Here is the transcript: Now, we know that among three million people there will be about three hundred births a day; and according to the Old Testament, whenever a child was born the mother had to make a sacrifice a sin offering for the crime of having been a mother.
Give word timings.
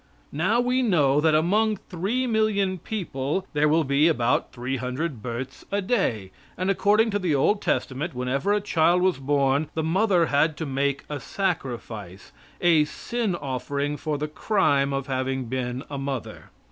Now, 0.31 0.59
we 0.59 0.81
know 0.81 1.21
that 1.21 1.35
among 1.35 1.75
three 1.77 2.25
million 2.25 2.79
people 2.79 3.45
there 3.53 3.69
will 3.69 3.83
be 3.83 4.07
about 4.07 4.51
three 4.51 4.77
hundred 4.77 5.21
births 5.21 5.63
a 5.71 5.79
day; 5.79 6.31
and 6.57 6.71
according 6.71 7.11
to 7.11 7.19
the 7.19 7.35
Old 7.35 7.61
Testament, 7.61 8.15
whenever 8.15 8.51
a 8.51 8.61
child 8.61 9.03
was 9.03 9.19
born 9.19 9.69
the 9.75 9.83
mother 9.83 10.25
had 10.25 10.57
to 10.57 10.65
make 10.65 11.03
a 11.07 11.19
sacrifice 11.19 12.31
a 12.59 12.85
sin 12.85 13.35
offering 13.35 13.95
for 13.95 14.17
the 14.17 14.27
crime 14.27 14.91
of 14.91 15.05
having 15.05 15.45
been 15.45 15.83
a 15.87 15.99
mother. 15.99 16.49